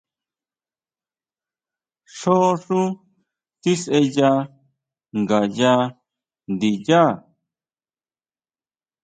Xjó 2.17 2.37
xú 2.63 2.81
tisʼeya 3.61 4.29
ngayá 5.19 5.73
ndiyá. 6.53 7.03